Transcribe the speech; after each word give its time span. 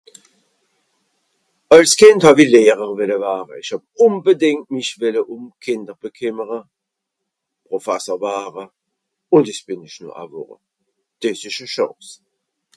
Àls 1.75 1.91
Kìnd 1.99 2.21
hàw-i 2.25 2.45
Lehrer 2.53 2.91
welle 2.97 3.17
ware. 3.23 3.53
Ìch 3.61 3.71
hàb 3.73 3.83
ùnbedìngt 4.05 4.67
mìch 4.75 4.93
welle 5.01 5.21
mìch 5.23 5.31
ùm 5.33 5.43
Kìnder 5.63 5.97
bekìmmere, 6.01 6.59
Profasser 7.65 8.17
ware, 8.23 8.63
ùn 9.33 9.41
dìs 9.47 9.59
bìn 9.67 9.81
ìch 9.87 9.99
noh 10.03 10.15
aa 10.21 10.27
worre. 10.31 10.57
Dìs 11.21 11.39
ìsch 11.49 11.63
e 11.65 11.67
Chance. 11.75 12.09